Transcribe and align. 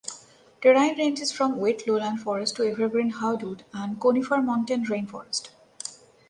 Terrain 0.61 0.97
ranges 0.97 1.31
from 1.31 1.57
wet 1.59 1.87
lowland 1.87 2.21
forest 2.21 2.55
to 2.55 2.63
evergreen 2.67 3.11
hardwood 3.11 3.65
and 3.71 3.99
conifer 4.01 4.37
montane 4.37 4.83
rain 4.89 5.05
forest. 5.05 5.51